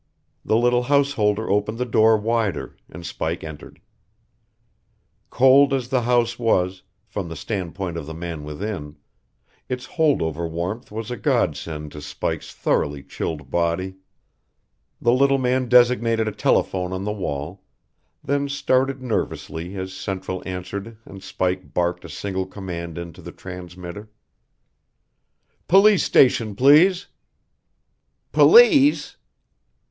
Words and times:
The 0.43 0.57
little 0.57 0.81
householder 0.81 1.47
opened 1.47 1.77
the 1.77 1.85
door 1.85 2.17
wider, 2.17 2.75
and 2.89 3.05
Spike 3.05 3.43
entered. 3.43 3.79
Cold 5.29 5.75
as 5.75 5.89
the 5.89 6.01
house 6.01 6.39
was, 6.39 6.81
from 7.05 7.29
the 7.29 7.35
standpoint 7.35 7.97
of 7.97 8.07
the 8.07 8.13
man 8.15 8.43
within, 8.43 8.95
its 9.69 9.85
hold 9.85 10.23
over 10.23 10.47
warmth 10.47 10.91
was 10.91 11.11
a 11.11 11.17
godsend 11.17 11.91
to 11.91 12.01
Spike's 12.01 12.51
thoroughly 12.51 13.03
chilled 13.03 13.51
body. 13.51 13.93
The 14.99 15.13
little 15.13 15.37
man 15.37 15.69
designated 15.69 16.27
a 16.27 16.31
telephone 16.31 16.93
on 16.93 17.03
the 17.03 17.13
wall, 17.13 17.61
then 18.23 18.49
started 18.49 19.03
nervously 19.03 19.75
as 19.75 19.93
central 19.93 20.41
answered 20.47 20.97
and 21.05 21.21
Spike 21.21 21.75
barked 21.75 22.03
a 22.03 22.09
single 22.09 22.47
command 22.47 22.97
into 22.97 23.21
the 23.21 23.31
transmitter: 23.31 24.09
"Police 25.67 26.03
station, 26.03 26.55
please!" 26.55 27.05
"Police?" 28.31 29.17